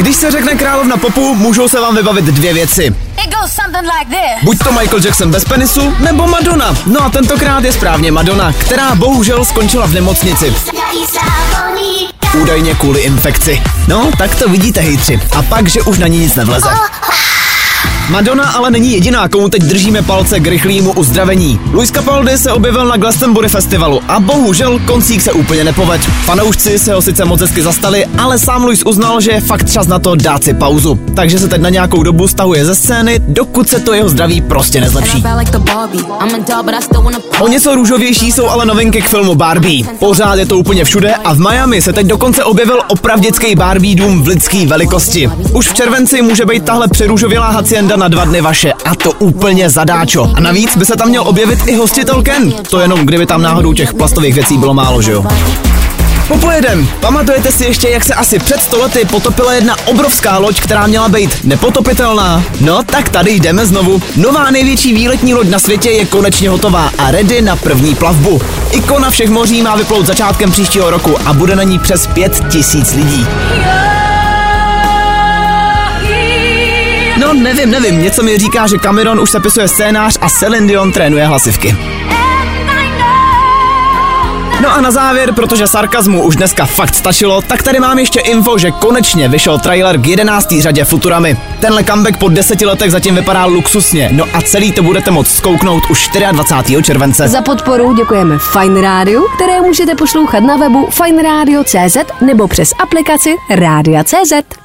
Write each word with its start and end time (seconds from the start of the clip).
Když 0.00 0.16
se 0.16 0.30
řekne 0.30 0.54
královna 0.54 0.96
popu, 0.96 1.34
můžou 1.34 1.68
se 1.68 1.80
vám 1.80 1.96
vybavit 1.96 2.24
dvě 2.24 2.54
věci. 2.54 2.82
It 3.24 3.34
goes 3.34 3.52
something 3.52 3.90
like 3.98 4.10
this. 4.10 4.44
Buď 4.44 4.58
to 4.58 4.72
Michael 4.72 5.00
Jackson 5.04 5.30
bez 5.30 5.44
penisu, 5.44 5.94
nebo 5.98 6.26
Madonna. 6.26 6.76
No 6.86 7.04
a 7.04 7.08
tentokrát 7.10 7.64
je 7.64 7.72
správně 7.72 8.12
Madonna, 8.12 8.52
která 8.52 8.94
bohužel 8.94 9.44
skončila 9.44 9.86
v 9.86 9.92
nemocnici. 9.94 10.54
Údajně 12.42 12.74
kvůli 12.74 13.00
infekci. 13.00 13.62
No, 13.88 14.10
tak 14.18 14.34
to 14.34 14.48
vidíte, 14.48 14.80
hejtři. 14.80 15.20
A 15.38 15.42
pak, 15.42 15.68
že 15.68 15.82
už 15.82 15.98
na 15.98 16.06
ní 16.06 16.18
nic 16.18 16.34
nevleze. 16.34 16.68
Madonna 18.10 18.44
ale 18.44 18.70
není 18.70 18.92
jediná, 18.92 19.28
komu 19.28 19.48
teď 19.48 19.62
držíme 19.62 20.02
palce 20.02 20.40
k 20.40 20.46
rychlému 20.46 20.92
uzdravení. 20.92 21.60
Luis 21.72 21.90
Capaldi 21.90 22.38
se 22.38 22.52
objevil 22.52 22.84
na 22.84 22.96
Glastonbury 22.96 23.48
festivalu 23.48 24.00
a 24.08 24.20
bohužel 24.20 24.78
koncík 24.78 25.22
se 25.22 25.32
úplně 25.32 25.64
nepovedl. 25.64 26.04
Fanoušci 26.24 26.78
se 26.78 26.94
ho 26.94 27.02
sice 27.02 27.24
moc 27.24 27.40
hezky 27.40 27.62
zastali, 27.62 28.06
ale 28.18 28.38
sám 28.38 28.64
Luis 28.64 28.82
uznal, 28.86 29.20
že 29.20 29.30
je 29.30 29.40
fakt 29.40 29.72
čas 29.72 29.86
na 29.86 29.98
to 29.98 30.14
dát 30.14 30.44
si 30.44 30.54
pauzu. 30.54 31.00
Takže 31.14 31.38
se 31.38 31.48
teď 31.48 31.60
na 31.60 31.68
nějakou 31.68 32.02
dobu 32.02 32.28
stahuje 32.28 32.64
ze 32.64 32.74
scény, 32.74 33.20
dokud 33.28 33.68
se 33.68 33.80
to 33.80 33.92
jeho 33.94 34.08
zdraví 34.08 34.40
prostě 34.40 34.80
nezlepší. 34.80 35.24
O 37.40 37.48
něco 37.48 37.74
růžovější 37.74 38.32
jsou 38.32 38.48
ale 38.48 38.66
novinky 38.66 39.02
k 39.02 39.08
filmu 39.08 39.34
Barbie. 39.34 39.84
Pořád 39.98 40.38
je 40.38 40.46
to 40.46 40.58
úplně 40.58 40.84
všude 40.84 41.14
a 41.14 41.34
v 41.34 41.38
Miami 41.38 41.82
se 41.82 41.92
teď 41.92 42.06
dokonce 42.06 42.44
objevil 42.44 42.80
opravdický 42.88 43.54
Barbie 43.54 43.96
dům 43.96 44.22
v 44.22 44.28
lidské 44.28 44.66
velikosti. 44.66 45.30
Už 45.52 45.68
v 45.68 45.74
červenci 45.74 46.22
může 46.22 46.46
být 46.46 46.64
tahle 46.64 46.88
přerůžovělá 46.88 47.50
hacienda 47.50 47.99
na 48.00 48.08
dva 48.08 48.24
dny 48.24 48.40
vaše 48.40 48.72
a 48.72 48.94
to 48.94 49.12
úplně 49.12 49.70
zadáčo. 49.70 50.30
A 50.34 50.40
navíc 50.40 50.76
by 50.76 50.84
se 50.84 50.96
tam 50.96 51.08
měl 51.08 51.22
objevit 51.22 51.58
i 51.66 51.76
hostitel 51.76 52.22
Ken. 52.22 52.52
To 52.70 52.80
jenom 52.80 53.00
kdyby 53.00 53.26
tam 53.26 53.42
náhodou 53.42 53.72
těch 53.72 53.94
plastových 53.94 54.34
věcí 54.34 54.58
bylo 54.58 54.74
málo, 54.74 55.02
že 55.02 55.12
jo? 55.12 55.24
Popojedem. 56.28 56.88
Pamatujete 57.00 57.52
si 57.52 57.64
ještě, 57.64 57.88
jak 57.88 58.04
se 58.04 58.14
asi 58.14 58.38
před 58.38 58.62
stolety 58.62 59.04
potopila 59.04 59.52
jedna 59.52 59.76
obrovská 59.86 60.38
loď, 60.38 60.60
která 60.60 60.86
měla 60.86 61.08
být 61.08 61.44
nepotopitelná? 61.44 62.44
No, 62.60 62.82
tak 62.82 63.08
tady 63.08 63.30
jdeme 63.30 63.66
znovu. 63.66 64.02
Nová 64.16 64.50
největší 64.50 64.94
výletní 64.94 65.34
loď 65.34 65.48
na 65.48 65.58
světě 65.58 65.90
je 65.90 66.04
konečně 66.04 66.50
hotová 66.50 66.90
a 66.98 67.10
ready 67.10 67.42
na 67.42 67.56
první 67.56 67.94
plavbu. 67.94 68.40
Ikona 68.70 69.10
všech 69.10 69.30
moří 69.30 69.62
má 69.62 69.76
vyplout 69.76 70.06
začátkem 70.06 70.50
příštího 70.50 70.90
roku 70.90 71.16
a 71.26 71.32
bude 71.32 71.56
na 71.56 71.62
ní 71.62 71.78
přes 71.78 72.06
pět 72.06 72.44
tisíc 72.50 72.94
lidí. 72.94 73.26
No 73.56 73.99
nevím, 77.54 77.70
nevím, 77.70 78.02
něco 78.02 78.22
mi 78.22 78.38
říká, 78.38 78.66
že 78.66 78.78
Cameron 78.78 79.20
už 79.20 79.30
sepisuje 79.30 79.68
scénář 79.68 80.18
a 80.20 80.30
Celine 80.30 80.66
Dion 80.66 80.92
trénuje 80.92 81.26
hlasivky. 81.26 81.76
No 84.62 84.74
a 84.74 84.80
na 84.80 84.90
závěr, 84.90 85.32
protože 85.32 85.66
sarkazmu 85.66 86.22
už 86.22 86.36
dneska 86.36 86.66
fakt 86.66 86.94
stačilo, 86.94 87.42
tak 87.42 87.62
tady 87.62 87.80
mám 87.80 87.98
ještě 87.98 88.20
info, 88.20 88.58
že 88.58 88.70
konečně 88.70 89.28
vyšel 89.28 89.58
trailer 89.58 89.98
k 89.98 90.06
11. 90.06 90.54
řadě 90.60 90.84
Futuramy. 90.84 91.36
Tenhle 91.60 91.84
comeback 91.84 92.18
po 92.18 92.28
deseti 92.28 92.66
letech 92.66 92.90
zatím 92.90 93.14
vypadá 93.14 93.44
luxusně, 93.44 94.08
no 94.12 94.24
a 94.34 94.42
celý 94.42 94.72
to 94.72 94.82
budete 94.82 95.10
moct 95.10 95.36
zkouknout 95.36 95.82
už 95.90 96.08
24. 96.32 96.82
července. 96.82 97.28
Za 97.28 97.42
podporu 97.42 97.94
děkujeme 97.94 98.38
Fine 98.38 98.80
Radio, 98.80 99.22
které 99.36 99.60
můžete 99.60 99.94
poslouchat 99.94 100.40
na 100.40 100.56
webu 100.56 100.88
fineradio.cz 100.90 101.96
nebo 102.20 102.48
přes 102.48 102.72
aplikaci 102.78 103.36
Rádia.cz. 103.50 104.59